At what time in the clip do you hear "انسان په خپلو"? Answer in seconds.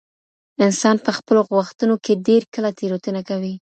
0.65-1.39